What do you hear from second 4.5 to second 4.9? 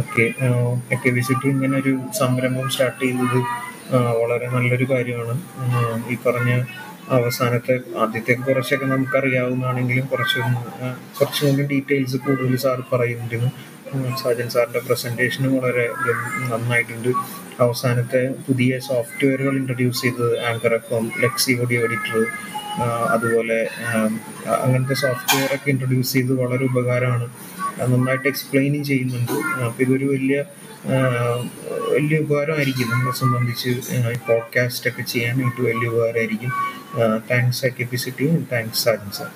നല്ലൊരു